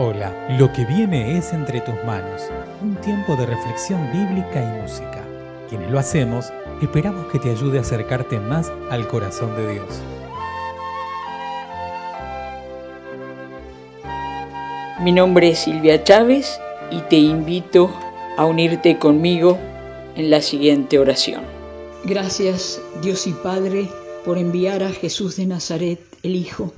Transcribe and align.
Hola, 0.00 0.46
lo 0.56 0.72
que 0.72 0.84
viene 0.84 1.36
es 1.36 1.52
entre 1.52 1.80
tus 1.80 1.96
manos, 2.06 2.42
un 2.80 2.94
tiempo 3.00 3.34
de 3.34 3.46
reflexión 3.46 4.00
bíblica 4.12 4.62
y 4.62 4.80
música. 4.80 5.26
Quienes 5.68 5.90
lo 5.90 5.98
hacemos, 5.98 6.52
esperamos 6.80 7.26
que 7.32 7.40
te 7.40 7.50
ayude 7.50 7.78
a 7.78 7.80
acercarte 7.80 8.38
más 8.38 8.70
al 8.90 9.08
corazón 9.08 9.56
de 9.56 9.72
Dios. 9.72 9.88
Mi 15.00 15.10
nombre 15.10 15.48
es 15.48 15.58
Silvia 15.58 16.04
Chávez 16.04 16.60
y 16.92 17.00
te 17.00 17.16
invito 17.16 17.90
a 18.36 18.44
unirte 18.44 19.00
conmigo 19.00 19.58
en 20.14 20.30
la 20.30 20.42
siguiente 20.42 21.00
oración. 21.00 21.42
Gracias 22.04 22.80
Dios 23.02 23.26
y 23.26 23.32
Padre 23.32 23.88
por 24.24 24.38
enviar 24.38 24.84
a 24.84 24.92
Jesús 24.92 25.34
de 25.34 25.46
Nazaret, 25.46 25.98
el 26.22 26.36
Hijo, 26.36 26.72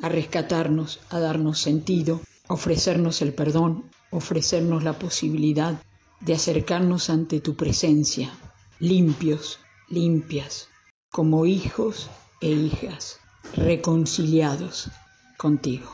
a 0.00 0.08
rescatarnos, 0.08 1.00
a 1.10 1.20
darnos 1.20 1.58
sentido 1.58 2.22
ofrecernos 2.48 3.22
el 3.22 3.34
perdón, 3.34 3.90
ofrecernos 4.10 4.84
la 4.84 4.98
posibilidad 4.98 5.80
de 6.20 6.34
acercarnos 6.34 7.10
ante 7.10 7.40
tu 7.40 7.56
presencia, 7.56 8.32
limpios, 8.78 9.58
limpias, 9.88 10.68
como 11.10 11.46
hijos 11.46 12.10
e 12.40 12.50
hijas, 12.50 13.20
reconciliados 13.56 14.90
contigo. 15.36 15.90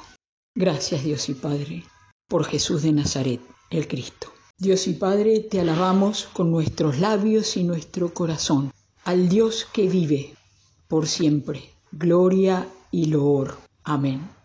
Gracias 0.54 1.04
Dios 1.04 1.28
y 1.28 1.34
Padre, 1.34 1.84
por 2.28 2.44
Jesús 2.44 2.82
de 2.82 2.92
Nazaret, 2.92 3.40
el 3.70 3.88
Cristo. 3.88 4.32
Dios 4.58 4.86
y 4.88 4.92
Padre, 4.92 5.40
te 5.40 5.60
alabamos 5.60 6.28
con 6.32 6.50
nuestros 6.50 6.98
labios 6.98 7.56
y 7.56 7.64
nuestro 7.64 8.12
corazón, 8.12 8.70
al 9.04 9.28
Dios 9.28 9.66
que 9.72 9.88
vive 9.88 10.34
por 10.86 11.06
siempre. 11.06 11.70
Gloria 11.92 12.68
y 12.90 13.06
loor. 13.06 13.56
Amén. 13.84 14.39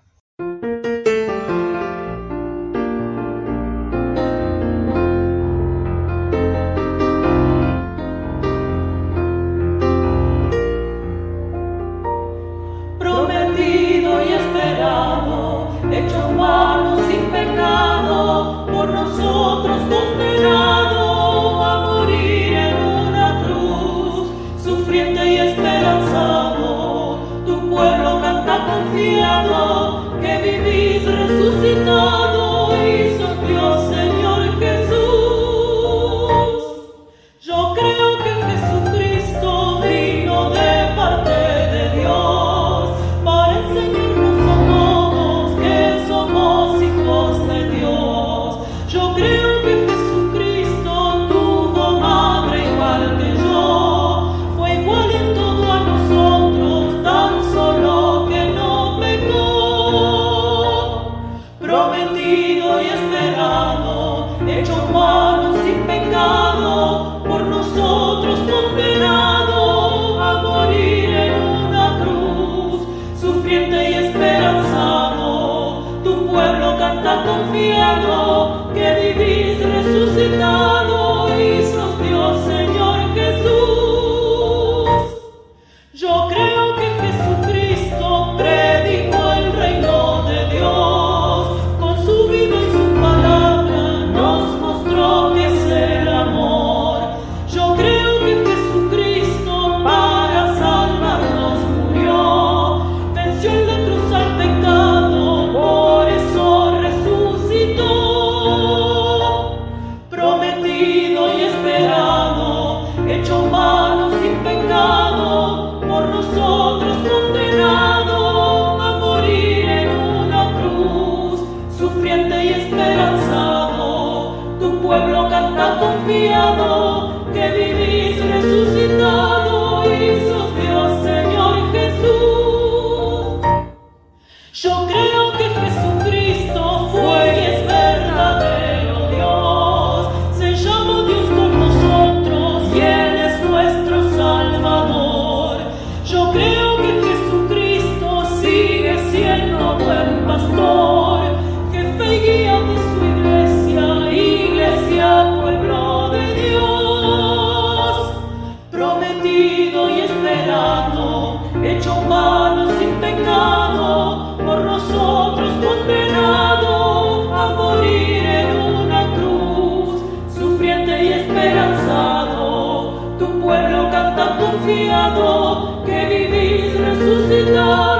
confiado 174.66 175.84
que 175.86 176.06
vivís 176.06 176.80
resucitado. 176.80 177.94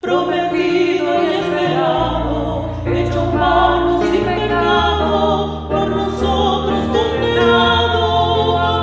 Prometido 0.00 1.22
y 1.22 1.26
esperado, 1.34 2.70
hecho 2.86 3.20
malos 3.34 4.04
y 4.14 4.18
pecado, 4.18 5.68
por 5.68 5.88
nosotros 5.88 6.80
condenado, 6.88 8.02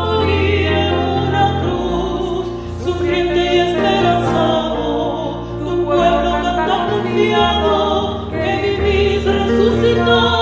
morir 0.06 0.68
en 0.68 0.94
una 0.94 1.62
cruz, 1.62 2.46
suficiente 2.84 3.40
y 3.56 3.60
esperanzado, 3.60 5.44
tu 5.64 5.86
pueblo 5.86 6.32
que 6.42 6.52
confiado, 6.92 8.30
que 8.30 8.78
vivís, 8.80 9.26
resucitó. 9.26 10.33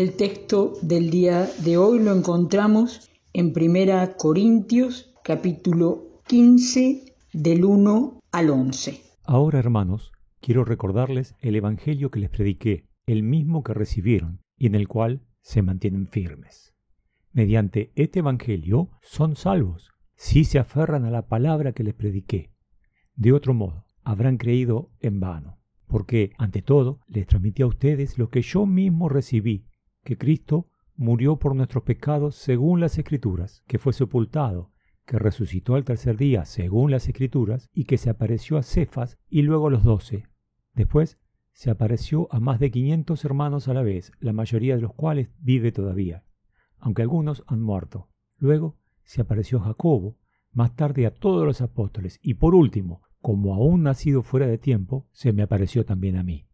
El 0.00 0.16
texto 0.16 0.72
del 0.80 1.10
día 1.10 1.46
de 1.62 1.76
hoy 1.76 1.98
lo 1.98 2.16
encontramos 2.16 3.10
en 3.34 3.52
Primera 3.52 4.16
Corintios 4.16 5.14
capítulo 5.22 6.22
15 6.26 7.04
del 7.34 7.66
1 7.66 8.20
al 8.32 8.48
11. 8.48 9.02
Ahora, 9.24 9.58
hermanos, 9.58 10.10
quiero 10.40 10.64
recordarles 10.64 11.34
el 11.40 11.54
Evangelio 11.54 12.10
que 12.10 12.18
les 12.18 12.30
prediqué, 12.30 12.86
el 13.04 13.22
mismo 13.22 13.62
que 13.62 13.74
recibieron 13.74 14.40
y 14.56 14.68
en 14.68 14.74
el 14.74 14.88
cual 14.88 15.20
se 15.42 15.60
mantienen 15.60 16.08
firmes. 16.08 16.72
Mediante 17.34 17.92
este 17.94 18.20
Evangelio 18.20 18.88
son 19.02 19.36
salvos, 19.36 19.90
si 20.16 20.44
se 20.44 20.58
aferran 20.58 21.04
a 21.04 21.10
la 21.10 21.28
palabra 21.28 21.74
que 21.74 21.84
les 21.84 21.92
prediqué. 21.92 22.54
De 23.16 23.34
otro 23.34 23.52
modo, 23.52 23.84
habrán 24.02 24.38
creído 24.38 24.92
en 25.00 25.20
vano, 25.20 25.58
porque, 25.86 26.32
ante 26.38 26.62
todo, 26.62 27.00
les 27.06 27.26
transmití 27.26 27.60
a 27.60 27.66
ustedes 27.66 28.16
lo 28.16 28.30
que 28.30 28.40
yo 28.40 28.64
mismo 28.64 29.10
recibí, 29.10 29.66
que 30.04 30.16
Cristo 30.16 30.68
murió 30.96 31.36
por 31.36 31.54
nuestros 31.54 31.84
pecados 31.84 32.34
según 32.36 32.80
las 32.80 32.98
Escrituras, 32.98 33.62
que 33.66 33.78
fue 33.78 33.92
sepultado, 33.92 34.70
que 35.06 35.18
resucitó 35.18 35.74
al 35.74 35.84
tercer 35.84 36.16
día 36.16 36.44
según 36.44 36.90
las 36.90 37.08
Escrituras, 37.08 37.68
y 37.72 37.84
que 37.84 37.98
se 37.98 38.10
apareció 38.10 38.58
a 38.58 38.62
Cefas 38.62 39.18
y 39.28 39.42
luego 39.42 39.68
a 39.68 39.70
los 39.70 39.82
doce. 39.82 40.26
Después 40.74 41.18
se 41.52 41.70
apareció 41.70 42.28
a 42.30 42.40
más 42.40 42.60
de 42.60 42.70
quinientos 42.70 43.24
hermanos 43.24 43.68
a 43.68 43.74
la 43.74 43.82
vez, 43.82 44.12
la 44.20 44.32
mayoría 44.32 44.76
de 44.76 44.82
los 44.82 44.94
cuales 44.94 45.30
vive 45.40 45.72
todavía, 45.72 46.24
aunque 46.78 47.02
algunos 47.02 47.44
han 47.46 47.60
muerto. 47.60 48.08
Luego 48.36 48.78
se 49.02 49.20
apareció 49.20 49.58
a 49.58 49.64
Jacobo, 49.64 50.16
más 50.52 50.74
tarde 50.74 51.06
a 51.06 51.14
todos 51.14 51.44
los 51.44 51.60
apóstoles, 51.60 52.18
y 52.22 52.34
por 52.34 52.54
último, 52.54 53.02
como 53.20 53.54
aún 53.54 53.82
nacido 53.82 54.22
fuera 54.22 54.46
de 54.46 54.58
tiempo, 54.58 55.06
se 55.12 55.32
me 55.32 55.42
apareció 55.42 55.84
también 55.84 56.16
a 56.16 56.22
mí. 56.22 56.46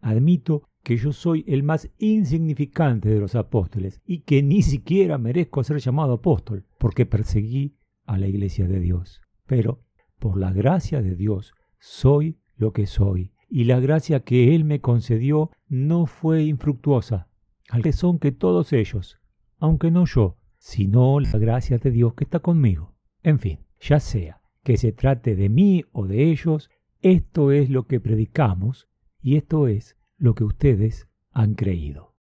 Admito 0.00 0.68
que 0.84 0.96
yo 0.98 1.12
soy 1.12 1.44
el 1.48 1.62
más 1.62 1.90
insignificante 1.98 3.08
de 3.08 3.18
los 3.18 3.34
apóstoles 3.34 4.00
y 4.04 4.20
que 4.20 4.42
ni 4.42 4.62
siquiera 4.62 5.16
merezco 5.18 5.64
ser 5.64 5.78
llamado 5.78 6.12
apóstol, 6.12 6.66
porque 6.78 7.06
perseguí 7.06 7.74
a 8.04 8.18
la 8.18 8.28
iglesia 8.28 8.68
de 8.68 8.78
Dios. 8.80 9.22
Pero, 9.46 9.82
por 10.18 10.38
la 10.38 10.52
gracia 10.52 11.02
de 11.02 11.16
Dios, 11.16 11.54
soy 11.80 12.38
lo 12.56 12.72
que 12.72 12.86
soy, 12.86 13.32
y 13.48 13.64
la 13.64 13.80
gracia 13.80 14.20
que 14.20 14.54
Él 14.54 14.64
me 14.64 14.80
concedió 14.80 15.50
no 15.68 16.04
fue 16.04 16.44
infructuosa, 16.44 17.28
al 17.70 17.82
que 17.82 17.92
son 17.92 18.18
que 18.18 18.30
todos 18.30 18.72
ellos, 18.74 19.18
aunque 19.58 19.90
no 19.90 20.04
yo, 20.04 20.36
sino 20.58 21.18
la 21.18 21.38
gracia 21.38 21.78
de 21.78 21.90
Dios 21.90 22.12
que 22.14 22.24
está 22.24 22.40
conmigo. 22.40 22.94
En 23.22 23.38
fin, 23.38 23.60
ya 23.80 24.00
sea 24.00 24.42
que 24.62 24.76
se 24.76 24.92
trate 24.92 25.34
de 25.34 25.48
mí 25.48 25.84
o 25.92 26.06
de 26.06 26.30
ellos, 26.30 26.70
esto 27.00 27.52
es 27.52 27.70
lo 27.70 27.86
que 27.86 28.00
predicamos 28.00 28.86
y 29.22 29.36
esto 29.36 29.66
es 29.66 29.96
lo 30.18 30.34
que 30.34 30.44
ustedes 30.44 31.06
han 31.32 31.54
creído. 31.54 32.14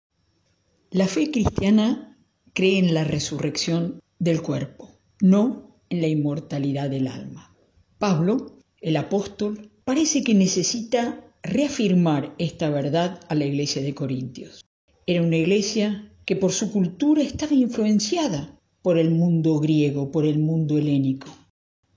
La 0.91 1.07
fe 1.07 1.31
cristiana 1.31 2.17
cree 2.53 2.79
en 2.79 2.93
la 2.93 3.03
resurrección 3.03 4.01
del 4.19 4.41
cuerpo, 4.41 4.91
no 5.21 5.77
en 5.89 6.01
la 6.01 6.07
inmortalidad 6.07 6.89
del 6.89 7.07
alma. 7.07 7.55
Pablo, 7.97 8.57
el 8.81 8.97
apóstol, 8.97 9.71
parece 9.85 10.23
que 10.23 10.33
necesita 10.33 11.23
reafirmar 11.41 12.33
esta 12.37 12.69
verdad 12.69 13.19
a 13.27 13.35
la 13.35 13.45
iglesia 13.45 13.81
de 13.81 13.93
Corintios. 13.93 14.65
Era 15.05 15.21
una 15.21 15.37
iglesia 15.37 16.11
que 16.25 16.35
por 16.35 16.51
su 16.51 16.71
cultura 16.71 17.21
estaba 17.21 17.53
influenciada 17.53 18.59
por 18.81 18.97
el 18.97 19.11
mundo 19.11 19.59
griego, 19.59 20.11
por 20.11 20.25
el 20.25 20.39
mundo 20.39 20.77
helénico. 20.77 21.27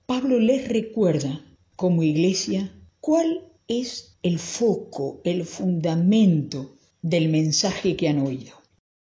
Pablo 0.06 0.38
les 0.38 0.68
recuerda 0.68 1.40
como 1.76 2.02
iglesia 2.02 2.72
cuál 3.00 3.42
es 3.68 4.18
el 4.22 4.38
foco, 4.38 5.20
el 5.24 5.44
fundamento 5.44 6.76
del 7.02 7.28
mensaje 7.28 7.96
que 7.96 8.08
han 8.08 8.20
oído. 8.20 8.52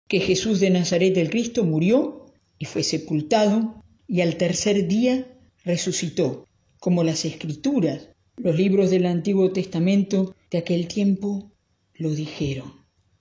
Que 0.08 0.20
Jesús 0.20 0.60
de 0.60 0.70
Nazaret 0.70 1.14
del 1.14 1.30
Cristo 1.30 1.64
murió 1.64 2.26
y 2.60 2.66
fue 2.66 2.84
sepultado 2.84 3.84
y 4.08 4.22
al 4.22 4.38
tercer 4.38 4.88
día 4.88 5.28
resucitó, 5.64 6.46
como 6.80 7.04
las 7.04 7.26
escrituras, 7.26 8.10
los 8.38 8.56
libros 8.56 8.90
del 8.90 9.06
Antiguo 9.06 9.52
Testamento 9.52 10.36
de 10.52 10.58
aquel 10.58 10.88
tiempo 10.88 11.52
lo 11.96 12.12
dijeron. 12.12 12.74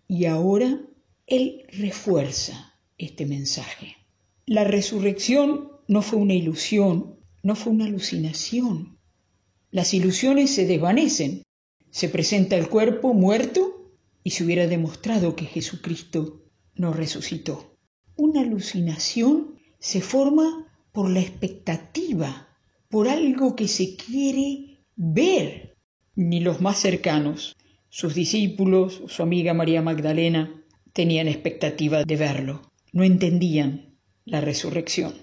Y 0.09 0.25
ahora 0.27 0.81
Él 1.27 1.65
refuerza 1.69 2.75
este 2.99 3.27
mensaje. 3.27 3.97
La 4.47 4.65
resurrección 4.65 5.71
no 5.89 6.03
fue 6.03 6.19
una 6.19 6.35
ilusión, 6.35 7.17
no 7.43 7.55
fue 7.55 7.73
una 7.73 7.87
alucinación. 7.87 8.99
Las 9.73 9.95
ilusiones 9.95 10.55
se 10.55 10.67
desvanecen. 10.67 11.45
Se 11.91 12.11
presenta 12.11 12.57
el 12.57 12.69
cuerpo 12.69 13.15
muerto 13.15 13.91
y 14.23 14.31
se 14.31 14.45
hubiera 14.45 14.67
demostrado 14.67 15.35
que 15.35 15.47
Jesucristo 15.47 16.43
no 16.75 16.93
resucitó. 16.93 17.79
Una 18.15 18.43
alucinación 18.43 19.59
se 19.79 20.03
forma 20.03 20.67
por 20.93 21.09
la 21.09 21.21
expectativa, 21.21 22.49
por 22.91 23.09
algo 23.09 23.57
que 23.57 23.67
se 23.67 23.97
quiere 23.97 24.85
ver. 24.95 25.75
Ni 26.15 26.41
los 26.41 26.61
más 26.61 26.79
cercanos, 26.79 27.57
sus 27.89 28.15
discípulos, 28.15 29.03
su 29.07 29.23
amiga 29.23 29.55
María 29.55 29.81
Magdalena, 29.81 30.63
tenían 30.93 31.29
expectativa 31.29 32.05
de 32.05 32.17
verlo. 32.17 32.61
No 32.93 33.05
entendían 33.05 33.97
la 34.27 34.43
resurrección. 34.43 35.15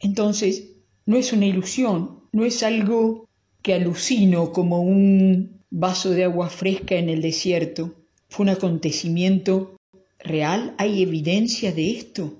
Entonces, 0.00 0.70
no 1.04 1.18
es 1.18 1.34
una 1.34 1.44
ilusión, 1.44 2.24
no 2.32 2.46
es 2.46 2.62
algo 2.62 3.28
que 3.64 3.72
alucino 3.72 4.52
como 4.52 4.82
un 4.82 5.62
vaso 5.70 6.10
de 6.10 6.24
agua 6.24 6.50
fresca 6.50 6.96
en 6.96 7.08
el 7.08 7.22
desierto. 7.22 7.94
Fue 8.28 8.44
un 8.44 8.50
acontecimiento 8.50 9.78
real, 10.18 10.74
hay 10.76 11.00
evidencia 11.00 11.72
de 11.72 11.92
esto. 11.92 12.34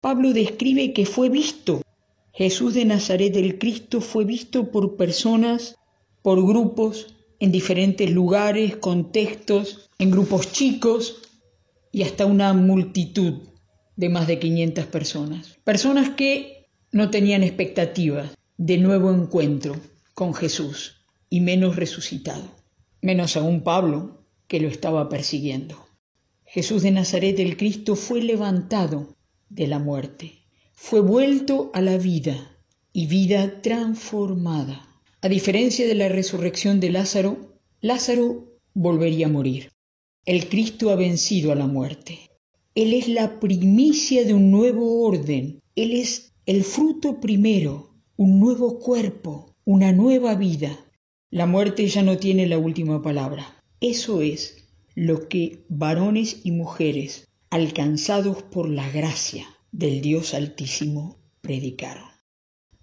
Pablo 0.00 0.32
describe 0.32 0.92
que 0.92 1.06
fue 1.06 1.28
visto. 1.28 1.82
Jesús 2.32 2.74
de 2.74 2.84
Nazaret 2.84 3.32
del 3.32 3.58
Cristo 3.60 4.00
fue 4.00 4.24
visto 4.24 4.72
por 4.72 4.96
personas, 4.96 5.76
por 6.20 6.44
grupos, 6.44 7.14
en 7.38 7.52
diferentes 7.52 8.10
lugares, 8.10 8.74
contextos, 8.74 9.88
en 10.00 10.10
grupos 10.10 10.50
chicos 10.50 11.22
y 11.92 12.02
hasta 12.02 12.26
una 12.26 12.52
multitud 12.54 13.34
de 13.94 14.08
más 14.08 14.26
de 14.26 14.40
500 14.40 14.86
personas. 14.86 15.56
Personas 15.62 16.10
que 16.10 16.66
no 16.90 17.10
tenían 17.10 17.44
expectativas 17.44 18.36
de 18.58 18.78
nuevo 18.78 19.12
encuentro 19.12 19.76
con 20.16 20.32
Jesús 20.32 20.96
y 21.28 21.40
menos 21.40 21.76
resucitado, 21.76 22.48
menos 23.02 23.36
aún 23.36 23.60
Pablo 23.60 24.24
que 24.48 24.60
lo 24.60 24.68
estaba 24.68 25.10
persiguiendo. 25.10 25.86
Jesús 26.46 26.82
de 26.82 26.90
Nazaret 26.90 27.38
el 27.38 27.58
Cristo 27.58 27.96
fue 27.96 28.22
levantado 28.22 29.14
de 29.50 29.66
la 29.66 29.78
muerte, 29.78 30.32
fue 30.72 31.00
vuelto 31.00 31.70
a 31.74 31.82
la 31.82 31.98
vida 31.98 32.50
y 32.94 33.08
vida 33.08 33.60
transformada. 33.60 34.88
A 35.20 35.28
diferencia 35.28 35.86
de 35.86 35.94
la 35.94 36.08
resurrección 36.08 36.80
de 36.80 36.92
Lázaro, 36.92 37.58
Lázaro 37.82 38.58
volvería 38.72 39.26
a 39.26 39.30
morir. 39.30 39.72
El 40.24 40.48
Cristo 40.48 40.88
ha 40.88 40.96
vencido 40.96 41.52
a 41.52 41.56
la 41.56 41.66
muerte. 41.66 42.30
Él 42.74 42.94
es 42.94 43.06
la 43.08 43.38
primicia 43.38 44.24
de 44.24 44.32
un 44.32 44.50
nuevo 44.50 45.02
orden. 45.02 45.60
Él 45.74 45.92
es 45.92 46.32
el 46.46 46.64
fruto 46.64 47.20
primero, 47.20 47.90
un 48.16 48.40
nuevo 48.40 48.78
cuerpo, 48.78 49.55
una 49.66 49.90
nueva 49.90 50.36
vida. 50.36 50.78
La 51.28 51.44
muerte 51.44 51.86
ya 51.88 52.02
no 52.02 52.16
tiene 52.16 52.46
la 52.46 52.56
última 52.56 53.02
palabra. 53.02 53.62
Eso 53.80 54.22
es 54.22 54.68
lo 54.94 55.28
que 55.28 55.66
varones 55.68 56.40
y 56.44 56.52
mujeres, 56.52 57.28
alcanzados 57.50 58.44
por 58.44 58.70
la 58.70 58.88
gracia 58.88 59.44
del 59.72 60.00
Dios 60.00 60.34
Altísimo, 60.34 61.18
predicaron. 61.40 62.08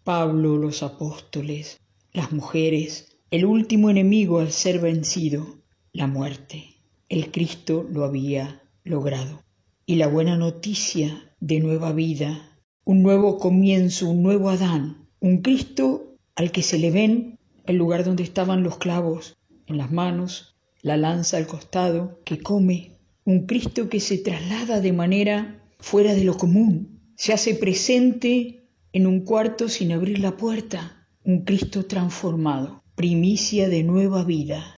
Pablo, 0.03 0.57
los 0.57 0.83
apóstoles, 0.83 1.79
las 2.11 2.33
mujeres, 2.33 3.17
el 3.31 3.45
último 3.45 3.89
enemigo 3.89 4.39
al 4.39 4.51
ser 4.51 4.79
vencido, 4.79 5.63
la 5.93 6.07
muerte. 6.07 6.65
El 7.07 7.31
Cristo 7.31 7.87
lo 7.89 8.03
había 8.03 8.61
logrado. 8.83 9.41
Y 9.85 9.95
la 9.95 10.07
buena 10.07 10.37
noticia 10.37 11.33
de 11.39 11.61
nueva 11.61 11.93
vida 11.93 12.49
un 12.85 13.01
nuevo 13.01 13.37
comienzo, 13.37 14.09
un 14.09 14.23
nuevo 14.23 14.49
Adán, 14.49 15.07
un 15.21 15.41
Cristo 15.41 16.12
al 16.35 16.51
que 16.51 16.63
se 16.63 16.77
le 16.77 16.91
ven 16.91 17.39
el 17.65 17.77
lugar 17.77 18.03
donde 18.03 18.23
estaban 18.23 18.63
los 18.63 18.77
clavos 18.77 19.37
en 19.67 19.77
las 19.77 19.91
manos, 19.91 20.55
la 20.81 20.97
lanza 20.97 21.37
al 21.37 21.47
costado, 21.47 22.21
que 22.25 22.39
come, 22.39 22.97
un 23.25 23.45
Cristo 23.45 23.87
que 23.87 23.99
se 23.99 24.17
traslada 24.17 24.81
de 24.81 24.91
manera 24.91 25.63
fuera 25.79 26.13
de 26.13 26.23
lo 26.23 26.37
común, 26.37 27.13
se 27.15 27.33
hace 27.33 27.55
presente 27.55 28.69
en 28.91 29.07
un 29.07 29.21
cuarto 29.21 29.69
sin 29.69 29.91
abrir 29.91 30.19
la 30.19 30.35
puerta, 30.35 31.07
un 31.23 31.45
Cristo 31.45 31.85
transformado, 31.85 32.83
primicia 32.95 33.69
de 33.69 33.83
nueva 33.83 34.23
vida. 34.23 34.75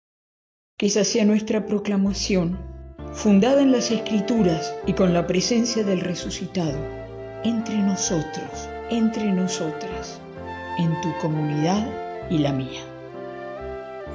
Que 0.76 0.86
esa 0.86 1.04
sea 1.04 1.24
nuestra 1.24 1.66
proclamación, 1.66 2.58
fundada 3.12 3.62
en 3.62 3.72
las 3.72 3.90
Escrituras 3.90 4.74
y 4.86 4.92
con 4.92 5.14
la 5.14 5.26
presencia 5.26 5.84
del 5.84 6.00
resucitado 6.00 6.78
entre 7.44 7.76
nosotros, 7.78 8.68
entre 8.90 9.32
nosotras, 9.32 10.20
en 10.78 11.00
tu 11.00 11.16
comunidad 11.18 11.86
y 12.30 12.38
la 12.38 12.52
mía. 12.52 12.82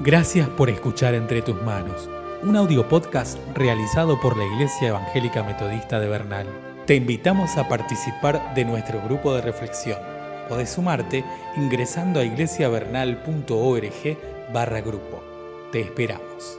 Gracias 0.01 0.48
por 0.50 0.70
escuchar 0.70 1.13
Entre 1.13 1.42
tus 1.42 1.62
manos, 1.62 2.10
un 2.44 2.56
audio 2.56 2.88
podcast 2.88 3.38
realizado 3.54 4.20
por 4.20 4.38
la 4.38 4.46
Iglesia 4.46 4.89
Evangélica 4.89 5.44
Metodista 5.44 6.00
de 6.00 6.08
Bernal. 6.08 6.48
Te 6.86 6.96
invitamos 6.96 7.58
a 7.58 7.68
participar 7.68 8.54
de 8.54 8.66
nuestro 8.66 9.01
grupo 9.01 9.34
de 9.34 9.42
reflexión 9.42 9.98
Podés 10.50 10.72
sumarte 10.72 11.24
ingresando 11.56 12.20
a 12.20 12.24
iglesiavernal.org 12.25 14.18
barra 14.51 14.82
grupo. 14.82 15.24
Te 15.72 15.82
esperamos. 15.82 16.59